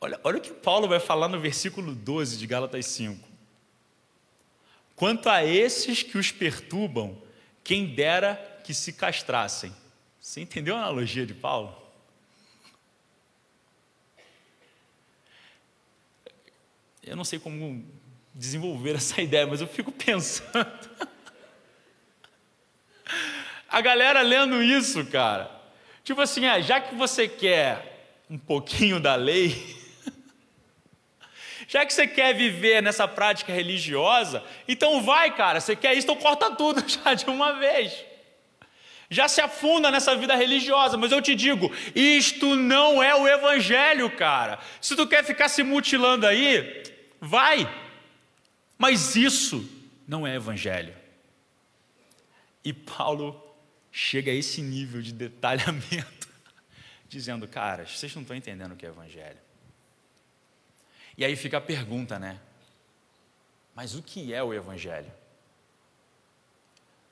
[0.00, 3.28] Olha, olha o que Paulo vai falar no versículo 12 de Gálatas 5.
[4.94, 7.20] Quanto a esses que os perturbam,
[7.64, 9.74] quem dera que se castrassem.
[10.20, 11.76] Você entendeu a analogia de Paulo?
[17.02, 17.84] Eu não sei como
[18.34, 20.66] desenvolver essa ideia, mas eu fico pensando.
[23.68, 25.50] A galera lendo isso, cara.
[26.04, 29.76] Tipo assim, ah, já que você quer um pouquinho da lei,
[31.68, 36.16] já que você quer viver nessa prática religiosa, então vai, cara, você quer isso, então
[36.16, 38.12] corta tudo já de uma vez
[39.12, 44.10] já se afunda nessa vida religiosa, mas eu te digo, isto não é o evangelho,
[44.10, 44.58] cara.
[44.80, 46.82] Se tu quer ficar se mutilando aí,
[47.20, 47.68] vai.
[48.82, 49.64] Mas isso
[50.08, 50.92] não é evangelho.
[52.64, 53.40] E Paulo
[53.92, 56.28] chega a esse nível de detalhamento,
[57.08, 59.38] dizendo, cara, vocês não estão entendendo o que é evangelho.
[61.16, 62.40] E aí fica a pergunta, né?
[63.72, 65.12] Mas o que é o evangelho?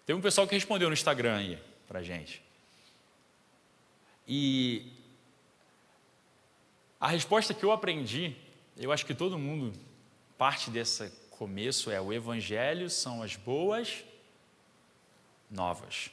[0.05, 2.43] Teve um pessoal que respondeu no Instagram aí para gente.
[4.27, 4.93] E
[6.99, 8.35] a resposta que eu aprendi,
[8.77, 9.73] eu acho que todo mundo
[10.37, 14.05] parte desse começo é o evangelho são as boas
[15.51, 16.11] novas.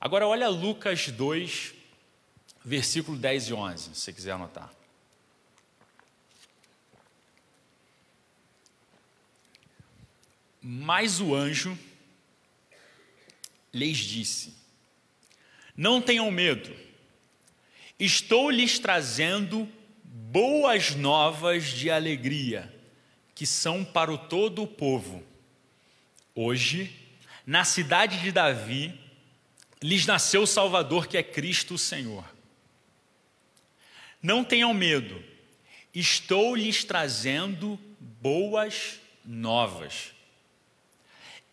[0.00, 1.72] Agora olha Lucas 2,
[2.64, 4.74] versículo 10 e 11, se você quiser anotar.
[10.60, 11.78] Mas o anjo
[13.72, 14.52] lhes disse:
[15.76, 16.76] Não tenham medo,
[18.00, 19.72] estou lhes trazendo
[20.34, 22.74] boas novas de alegria,
[23.36, 25.22] que são para o todo o povo.
[26.34, 26.92] Hoje,
[27.46, 28.98] na cidade de Davi,
[29.80, 32.24] lhes nasceu o Salvador, que é Cristo o Senhor.
[34.20, 35.22] Não tenham medo,
[35.94, 40.14] estou lhes trazendo boas novas.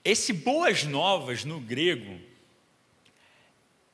[0.04, 2.20] Esse boas novas no grego,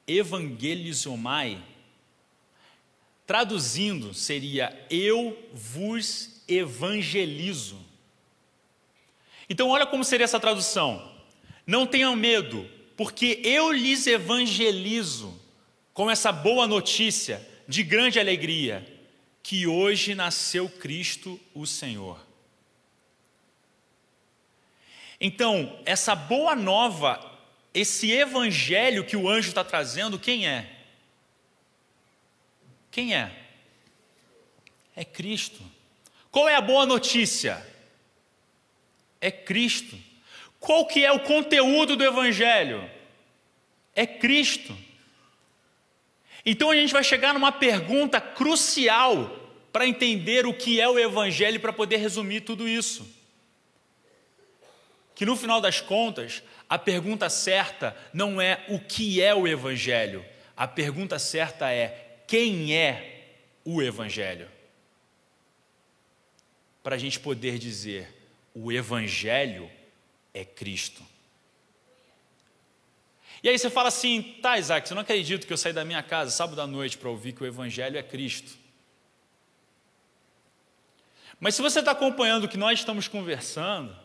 [0.08, 1.62] evangelizomai,
[3.28, 7.78] traduzindo seria eu vos evangelizo.
[9.50, 11.14] Então, olha como seria essa tradução.
[11.66, 15.38] Não tenham medo, porque eu lhes evangelizo
[15.94, 18.88] com essa boa notícia de grande alegria,
[19.44, 22.26] que hoje nasceu Cristo o Senhor.
[25.20, 27.20] Então, essa boa nova,
[27.74, 30.77] esse evangelho que o anjo está trazendo, quem é?
[32.98, 33.32] Quem é?
[34.96, 35.62] É Cristo.
[36.32, 37.64] Qual é a boa notícia?
[39.22, 39.96] É Cristo.
[40.60, 42.90] Qual que é o conteúdo do evangelho?
[43.94, 44.76] É Cristo.
[46.44, 49.30] Então a gente vai chegar numa pergunta crucial
[49.72, 53.08] para entender o que é o evangelho para poder resumir tudo isso.
[55.14, 60.26] Que no final das contas, a pergunta certa não é o que é o evangelho.
[60.56, 64.50] A pergunta certa é quem é o evangelho.
[66.84, 68.14] Para a gente poder dizer
[68.54, 69.72] o evangelho
[70.34, 71.04] é Cristo.
[73.44, 76.02] E aí você fala assim, tá, Isaac, você não acredito que eu saí da minha
[76.02, 78.58] casa sábado à noite para ouvir que o Evangelho é Cristo.
[81.40, 83.96] Mas se você está acompanhando o que nós estamos conversando,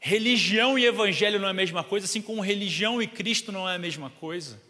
[0.00, 3.76] religião e Evangelho não é a mesma coisa, assim como religião e Cristo não é
[3.76, 4.60] a mesma coisa.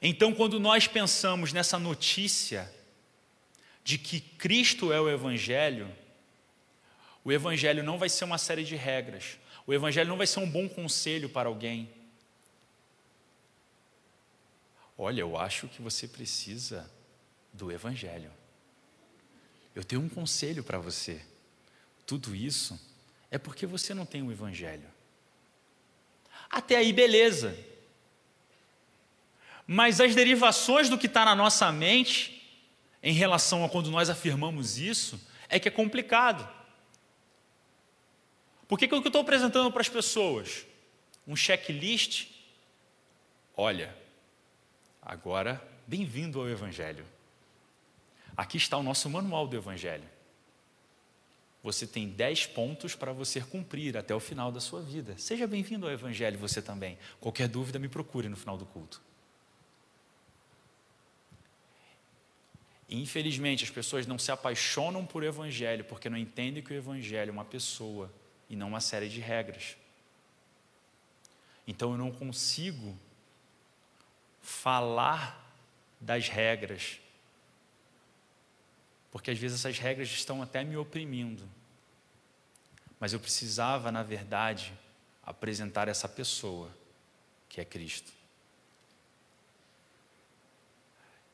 [0.00, 2.72] Então, quando nós pensamos nessa notícia
[3.82, 5.90] de que Cristo é o Evangelho,
[7.24, 9.38] o Evangelho não vai ser uma série de regras.
[9.66, 11.90] O Evangelho não vai ser um bom conselho para alguém.
[14.96, 16.90] Olha, eu acho que você precisa
[17.52, 18.30] do Evangelho.
[19.74, 21.20] Eu tenho um conselho para você.
[22.06, 22.78] Tudo isso
[23.30, 24.88] é porque você não tem o Evangelho.
[26.50, 27.56] Até aí, beleza.
[29.70, 32.42] Mas as derivações do que está na nossa mente,
[33.02, 36.48] em relação a quando nós afirmamos isso, é que é complicado.
[38.66, 40.64] Por que, que eu estou apresentando para as pessoas?
[41.26, 42.28] Um checklist?
[43.54, 43.94] Olha,
[45.02, 47.04] agora, bem-vindo ao Evangelho.
[48.34, 50.08] Aqui está o nosso manual do Evangelho.
[51.62, 55.18] Você tem dez pontos para você cumprir até o final da sua vida.
[55.18, 56.98] Seja bem-vindo ao Evangelho, você também.
[57.20, 59.07] Qualquer dúvida, me procure no final do culto.
[62.88, 67.32] Infelizmente, as pessoas não se apaixonam por Evangelho porque não entendem que o Evangelho é
[67.32, 68.10] uma pessoa
[68.48, 69.76] e não uma série de regras.
[71.66, 72.96] Então eu não consigo
[74.40, 75.44] falar
[76.00, 76.98] das regras,
[79.10, 81.46] porque às vezes essas regras estão até me oprimindo.
[82.98, 84.72] Mas eu precisava, na verdade,
[85.22, 86.70] apresentar essa pessoa,
[87.48, 88.17] que é Cristo.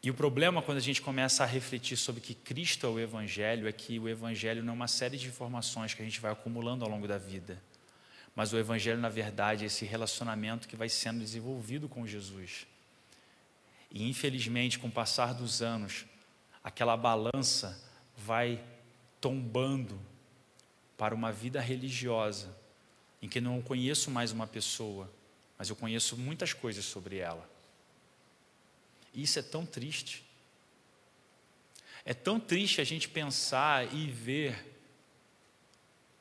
[0.05, 3.67] E o problema quando a gente começa a refletir sobre que Cristo é o Evangelho
[3.67, 6.85] é que o Evangelho não é uma série de informações que a gente vai acumulando
[6.85, 7.59] ao longo da vida.
[8.37, 12.67] Mas o Evangelho, na verdade, é esse relacionamento que vai sendo desenvolvido com Jesus.
[13.91, 16.05] E infelizmente, com o passar dos anos,
[16.63, 17.83] aquela balança
[18.15, 18.63] vai
[19.23, 19.99] tombando
[20.99, 22.55] para uma vida religiosa,
[23.23, 25.11] em que não conheço mais uma pessoa,
[25.57, 27.54] mas eu conheço muitas coisas sobre ela.
[29.15, 30.25] E isso é tão triste.
[32.05, 34.73] É tão triste a gente pensar e ver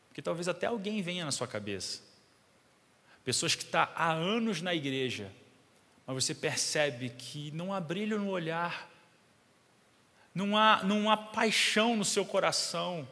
[0.07, 2.01] Porque talvez até alguém venha na sua cabeça.
[3.25, 5.31] Pessoas que estão tá há anos na igreja,
[6.05, 8.91] mas você percebe que não há brilho no olhar,
[10.35, 13.07] não há, não há paixão no seu coração,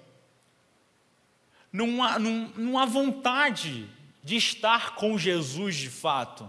[1.71, 3.89] não há, não, não há vontade
[4.23, 6.47] de estar com Jesus de fato.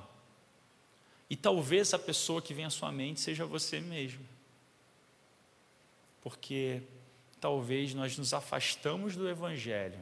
[1.32, 4.22] E talvez a pessoa que vem à sua mente seja você mesmo.
[6.20, 6.82] Porque
[7.40, 9.98] talvez nós nos afastamos do Evangelho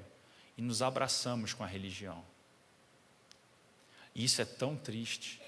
[0.59, 2.25] e nos abraçamos com a religião.
[4.13, 5.41] E isso é tão triste.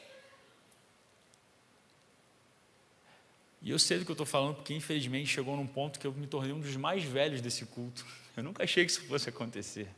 [3.60, 6.12] E eu sei do que eu estou falando, porque infelizmente chegou num ponto que eu
[6.12, 8.06] me tornei um dos mais velhos desse culto.
[8.36, 9.88] Eu nunca achei que isso fosse acontecer.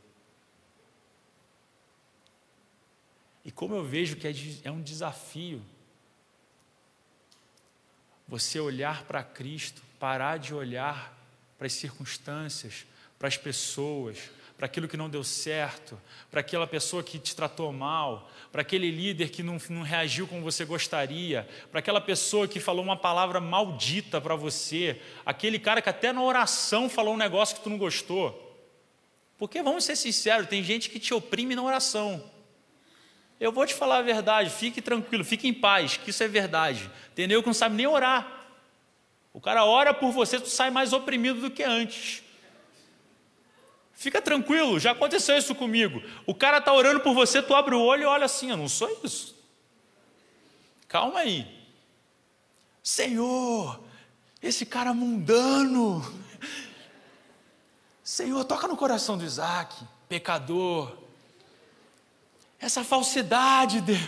[3.45, 4.33] E como eu vejo que é,
[4.63, 5.63] é um desafio
[8.27, 11.15] você olhar para Cristo, parar de olhar
[11.57, 12.85] para as circunstâncias,
[13.17, 14.17] para as pessoas,
[14.57, 15.99] para aquilo que não deu certo,
[16.31, 20.41] para aquela pessoa que te tratou mal, para aquele líder que não, não reagiu como
[20.41, 25.89] você gostaria, para aquela pessoa que falou uma palavra maldita para você, aquele cara que
[25.89, 28.41] até na oração falou um negócio que tu não gostou.
[29.37, 32.23] Porque vamos ser sinceros, tem gente que te oprime na oração.
[33.39, 36.89] Eu vou te falar a verdade, fique tranquilo, fique em paz, que isso é verdade.
[37.11, 37.41] Entendeu?
[37.41, 38.45] Que não sabe nem orar.
[39.33, 42.23] O cara ora por você, tu sai mais oprimido do que antes.
[43.93, 46.01] Fica tranquilo, já aconteceu isso comigo.
[46.25, 48.69] O cara está orando por você, tu abre o olho e olha assim, eu não
[48.69, 49.35] sou isso.
[50.87, 51.45] Calma aí.
[52.81, 53.83] Senhor,
[54.41, 56.01] esse cara mundano.
[58.03, 59.75] Senhor, toca no coração do Isaac,
[60.07, 61.04] pecador.
[62.59, 63.99] Essa falsidade, Deus.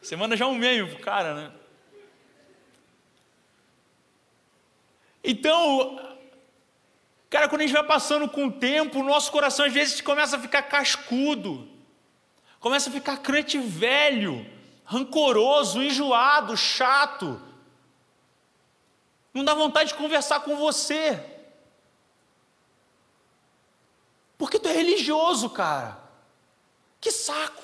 [0.00, 1.52] Você manda já um meme pro cara, né?
[5.22, 6.16] Então,
[7.28, 10.36] Cara, quando a gente vai passando com o tempo, o nosso coração às vezes começa
[10.36, 11.68] a ficar cascudo,
[12.60, 14.46] começa a ficar crente velho,
[14.84, 17.38] rancoroso, enjoado, chato.
[19.34, 21.22] Não dá vontade de conversar com você.
[24.38, 25.98] Porque tu é religioso, cara.
[27.00, 27.62] Que saco.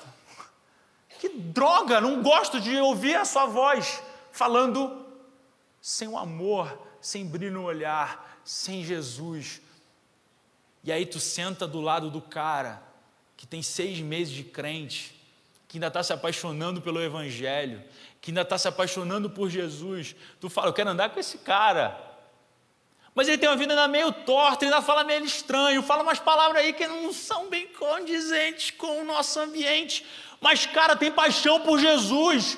[1.19, 4.01] Que droga, não gosto de ouvir a sua voz
[4.31, 5.05] falando
[5.81, 9.61] sem o amor, sem brilho no olhar, sem Jesus.
[10.83, 12.81] E aí tu senta do lado do cara
[13.37, 15.15] que tem seis meses de crente,
[15.67, 17.83] que ainda está se apaixonando pelo Evangelho,
[18.21, 20.15] que ainda está se apaixonando por Jesus.
[20.39, 22.12] Tu fala, eu quero andar com esse cara.
[23.15, 26.63] Mas ele tem uma vida ainda meio torta, ainda fala meio estranho, fala umas palavras
[26.63, 30.05] aí que não são bem condizentes com o nosso ambiente.
[30.41, 32.57] Mas, cara, tem paixão por Jesus.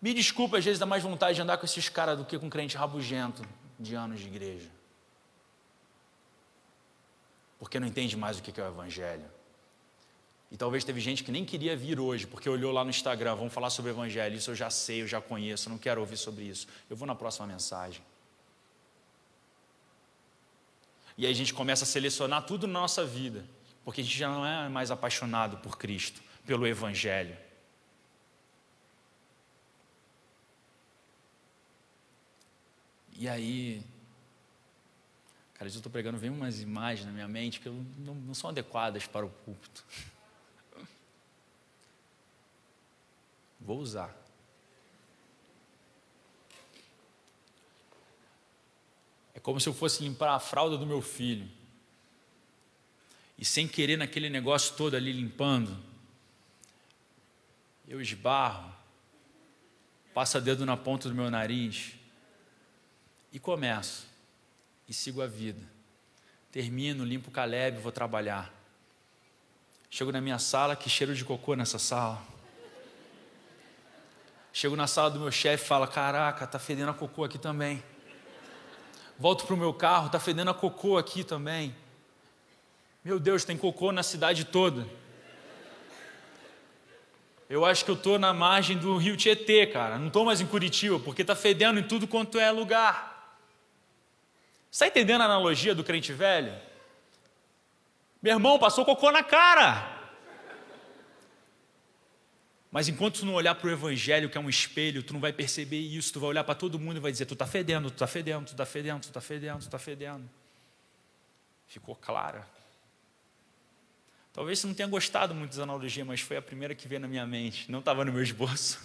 [0.00, 2.48] Me desculpa, às vezes dá mais vontade de andar com esses caras do que com
[2.48, 3.42] crente rabugento
[3.78, 4.70] de anos de igreja.
[7.58, 9.24] Porque não entende mais o que é o Evangelho.
[10.50, 13.52] E talvez teve gente que nem queria vir hoje, porque olhou lá no Instagram, vamos
[13.52, 16.44] falar sobre o Evangelho, isso eu já sei, eu já conheço, não quero ouvir sobre
[16.44, 16.68] isso.
[16.88, 18.00] Eu vou na próxima mensagem.
[21.16, 23.44] E aí a gente começa a selecionar tudo na nossa vida,
[23.84, 27.36] porque a gente já não é mais apaixonado por Cristo, pelo Evangelho.
[33.16, 33.80] E aí,
[35.54, 39.06] cara, eu estou pregando, vem umas imagens na minha mente que não, não são adequadas
[39.06, 39.84] para o púlpito.
[43.60, 44.23] Vou usar.
[49.44, 51.46] Como se eu fosse limpar a fralda do meu filho.
[53.36, 55.76] E sem querer naquele negócio todo ali limpando,
[57.86, 58.72] eu esbarro,
[60.14, 61.92] passa dedo na ponta do meu nariz,
[63.30, 64.06] e começo.
[64.88, 65.60] E sigo a vida.
[66.50, 68.50] Termino, limpo o Caleb, vou trabalhar.
[69.90, 72.24] Chego na minha sala, que cheiro de cocô nessa sala.
[74.54, 77.82] Chego na sala do meu chefe e falo: Caraca, tá fedendo a cocô aqui também.
[79.18, 81.74] Volto para o meu carro, tá fedendo a cocô aqui também.
[83.04, 84.86] Meu Deus, tem cocô na cidade toda.
[87.48, 89.98] Eu acho que eu estou na margem do rio Tietê, cara.
[89.98, 93.38] Não estou mais em Curitiba, porque está fedendo em tudo quanto é lugar.
[94.70, 96.52] Está entendendo a analogia do crente velho?
[98.20, 99.93] Meu irmão, passou cocô na cara.
[102.74, 105.32] Mas enquanto tu não olhar para o Evangelho, que é um espelho, tu não vai
[105.32, 107.92] perceber isso, tu vai olhar para todo mundo e vai dizer, tu está fedendo, tu
[107.92, 110.30] está fedendo, tu está fedendo, tu está fedendo, tu está fedendo.
[111.68, 112.44] Ficou clara.
[114.32, 117.06] Talvez você não tenha gostado muito da analogia, mas foi a primeira que veio na
[117.06, 117.70] minha mente.
[117.70, 118.80] Não estava no meu esboço.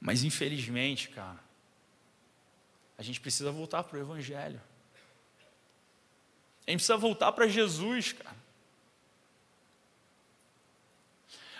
[0.00, 1.38] Mas infelizmente, cara,
[2.96, 4.60] A gente precisa voltar para o Evangelho.
[6.66, 8.39] A gente precisa voltar para Jesus, cara.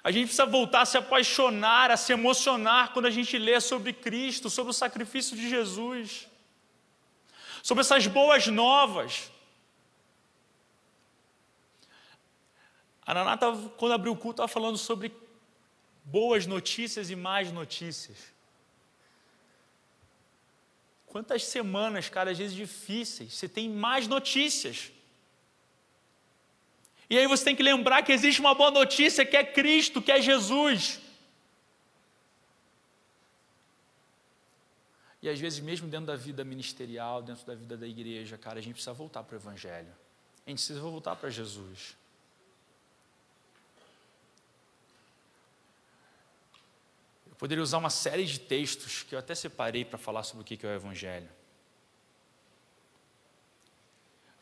[0.03, 3.93] A gente precisa voltar a se apaixonar, a se emocionar quando a gente lê sobre
[3.93, 6.27] Cristo, sobre o sacrifício de Jesus,
[7.63, 9.31] sobre essas boas novas.
[13.05, 13.37] A Naná,
[13.77, 15.13] quando abriu o culto, estava falando sobre
[16.05, 18.19] boas notícias e más notícias.
[21.07, 24.93] Quantas semanas, cara, às vezes difíceis, você tem mais notícias.
[27.11, 30.13] E aí você tem que lembrar que existe uma boa notícia, que é Cristo, que
[30.13, 31.01] é Jesus.
[35.21, 38.63] E às vezes, mesmo dentro da vida ministerial, dentro da vida da igreja, cara, a
[38.63, 39.93] gente precisa voltar para o Evangelho.
[40.47, 41.97] A gente precisa voltar para Jesus.
[47.29, 50.45] Eu poderia usar uma série de textos que eu até separei para falar sobre o
[50.45, 51.39] que é o Evangelho.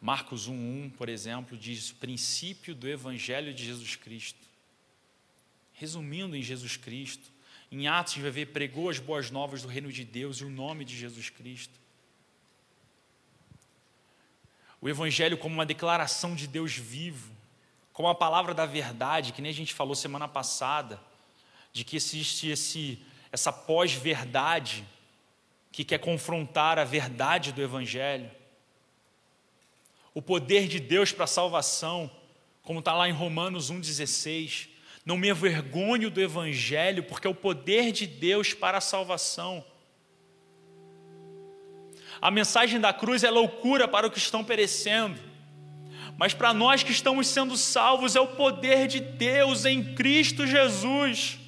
[0.01, 4.47] Marcos 1:1, por exemplo, diz princípio do evangelho de Jesus Cristo.
[5.73, 7.31] Resumindo em Jesus Cristo,
[7.71, 10.85] em Atos de ver pregou as boas novas do reino de Deus e o nome
[10.85, 11.79] de Jesus Cristo.
[14.81, 17.33] O evangelho como uma declaração de Deus vivo,
[17.93, 21.01] como a palavra da verdade, que nem a gente falou semana passada,
[21.73, 24.87] de que existe esse essa pós-verdade
[25.71, 28.31] que quer confrontar a verdade do evangelho
[30.19, 32.11] o poder de Deus para a salvação,
[32.61, 34.67] como está lá em Romanos 1,16.
[35.07, 39.65] Não me envergonho do Evangelho, porque é o poder de Deus para a salvação.
[42.21, 45.21] A mensagem da cruz é loucura para os que estão perecendo,
[46.17, 51.39] mas para nós que estamos sendo salvos é o poder de Deus em Cristo Jesus.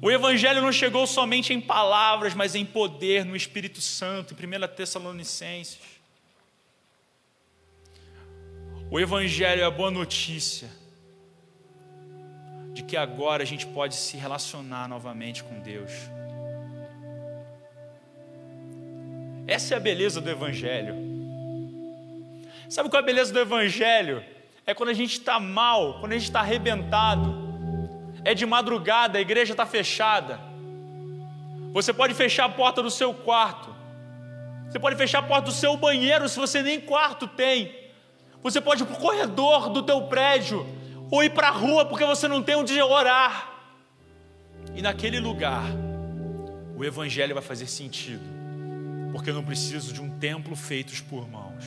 [0.00, 4.68] O Evangelho não chegou somente em palavras, mas em poder, no Espírito Santo, em 1
[4.74, 5.78] Tessalonicenses.
[8.90, 10.68] O Evangelho é a boa notícia
[12.72, 15.90] de que agora a gente pode se relacionar novamente com Deus.
[19.46, 20.94] Essa é a beleza do Evangelho.
[22.68, 24.22] Sabe qual é a beleza do Evangelho?
[24.66, 27.45] É quando a gente está mal, quando a gente está arrebentado
[28.26, 30.40] é de madrugada, a igreja está fechada.
[31.72, 33.72] Você pode fechar a porta do seu quarto.
[34.68, 37.72] Você pode fechar a porta do seu banheiro se você nem quarto tem.
[38.42, 40.66] Você pode ir para o corredor do teu prédio
[41.08, 43.52] ou ir para a rua porque você não tem onde orar.
[44.74, 45.62] E naquele lugar,
[46.76, 48.24] o evangelho vai fazer sentido,
[49.12, 51.64] porque eu não preciso de um templo feito por mãos.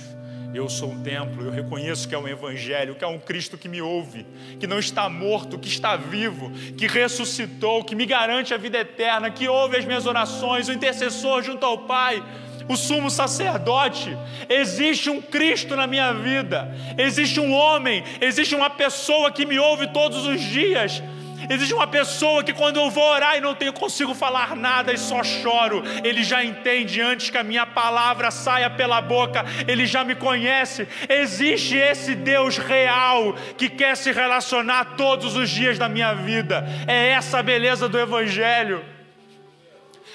[0.54, 3.70] Eu sou um templo, eu reconheço que é um evangelho, que é um Cristo que
[3.70, 4.26] me ouve,
[4.60, 9.30] que não está morto, que está vivo, que ressuscitou, que me garante a vida eterna,
[9.30, 12.24] que ouve as minhas orações, o intercessor junto ao Pai,
[12.68, 14.18] o sumo sacerdote.
[14.50, 19.88] Existe um Cristo na minha vida, existe um homem, existe uma pessoa que me ouve
[19.88, 21.04] todos os dias
[21.50, 24.97] Existe uma pessoa que quando eu vou orar e não tenho, consigo falar nada e
[24.97, 30.04] só choro, ele já entende antes que a minha palavra saia pela boca, ele já
[30.04, 30.88] me conhece.
[31.10, 36.64] Existe esse Deus real que quer se relacionar todos os dias da minha vida.
[36.88, 38.86] É essa a beleza do Evangelho.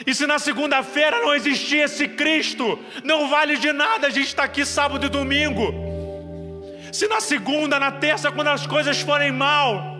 [0.07, 4.45] E se na segunda-feira não existia esse Cristo, não vale de nada a gente estar
[4.45, 5.72] aqui sábado e domingo.
[6.93, 9.93] Se na segunda, na terça, quando as coisas forem mal,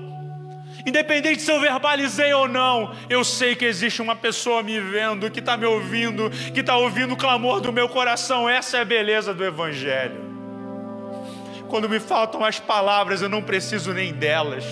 [0.87, 5.41] Independente se eu verbalizei ou não, eu sei que existe uma pessoa me vendo, que
[5.41, 8.49] está me ouvindo, que está ouvindo o clamor do meu coração.
[8.49, 10.22] Essa é a beleza do Evangelho.
[11.68, 14.64] Quando me faltam as palavras, eu não preciso nem delas,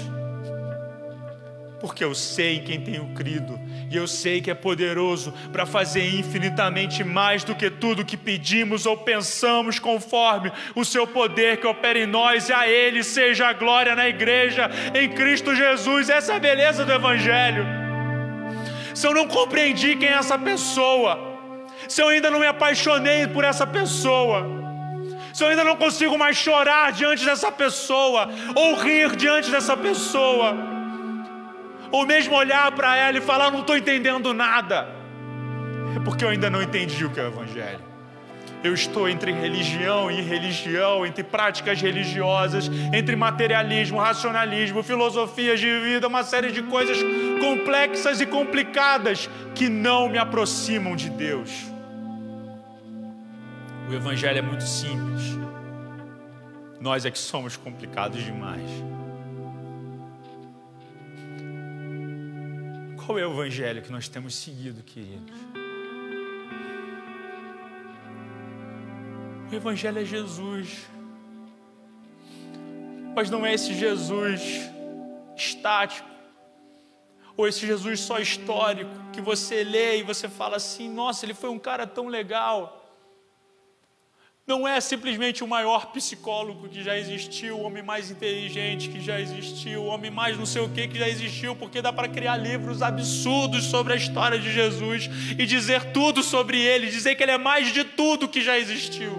[1.81, 3.59] porque eu sei em quem tenho crido
[3.93, 8.87] e eu sei que é poderoso para fazer infinitamente mais do que tudo que pedimos
[8.87, 13.53] ou pensamos, conforme o seu poder que opera em nós, e a Ele seja a
[13.53, 16.09] glória na igreja, em Cristo Jesus.
[16.09, 17.67] Essa é a beleza do Evangelho.
[18.95, 21.19] Se eu não compreendi quem é essa pessoa,
[21.87, 24.47] se eu ainda não me apaixonei por essa pessoa,
[25.35, 30.82] se eu ainda não consigo mais chorar diante dessa pessoa, ou rir diante dessa pessoa,
[31.93, 34.89] ou mesmo olhar para ela e falar: não estou entendendo nada,
[35.95, 37.93] é porque eu ainda não entendi o que é o Evangelho.
[38.65, 46.07] Eu estou entre religião e religião, entre práticas religiosas, entre materialismo, racionalismo, filosofias de vida,
[46.07, 46.97] uma série de coisas
[47.41, 51.51] complexas e complicadas que não me aproximam de Deus.
[53.91, 55.37] O Evangelho é muito simples,
[56.81, 58.92] nós é que somos complicados demais.
[63.05, 65.35] Qual é o evangelho que nós temos seguido, queridos?
[69.51, 70.87] O evangelho é Jesus.
[73.15, 74.71] Mas não é esse Jesus
[75.37, 76.09] estático,
[77.37, 81.51] ou esse Jesus só histórico, que você lê e você fala assim: nossa, ele foi
[81.51, 82.82] um cara tão legal.
[84.45, 89.21] Não é simplesmente o maior psicólogo que já existiu, o homem mais inteligente que já
[89.21, 92.37] existiu, o homem mais não sei o que que já existiu, porque dá para criar
[92.37, 97.31] livros absurdos sobre a história de Jesus e dizer tudo sobre ele, dizer que ele
[97.31, 99.13] é mais de tudo que já existiu.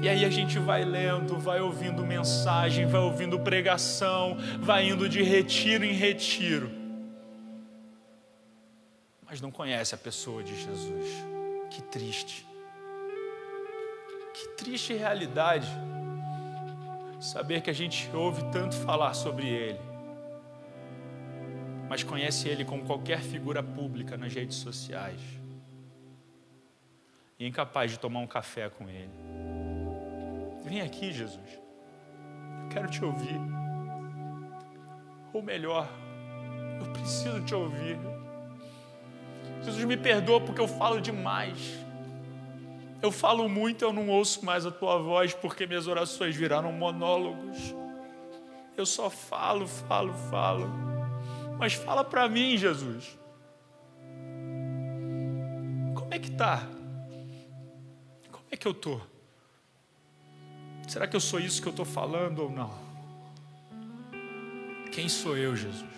[0.00, 5.20] E aí a gente vai lendo, vai ouvindo mensagem, vai ouvindo pregação, vai indo de
[5.20, 6.70] retiro em retiro.
[9.28, 11.37] Mas não conhece a pessoa de Jesus.
[11.70, 12.46] Que triste.
[14.34, 15.68] Que triste realidade.
[17.20, 19.80] Saber que a gente ouve tanto falar sobre Ele,
[21.88, 25.20] mas conhece Ele como qualquer figura pública nas redes sociais
[27.38, 29.12] e é incapaz de tomar um café com Ele.
[30.64, 31.48] Vem aqui, Jesus.
[32.64, 33.40] Eu quero te ouvir.
[35.32, 35.88] Ou melhor,
[36.80, 37.96] eu preciso te ouvir.
[39.62, 41.58] Jesus me perdoa porque eu falo demais.
[43.00, 47.74] Eu falo muito, eu não ouço mais a tua voz porque minhas orações viraram monólogos.
[48.76, 50.68] Eu só falo, falo, falo.
[51.58, 53.18] Mas fala para mim, Jesus.
[55.94, 56.66] Como é que tá?
[58.30, 59.00] Como é que eu tô?
[60.88, 62.72] Será que eu sou isso que eu estou falando ou não?
[64.90, 65.97] Quem sou eu, Jesus?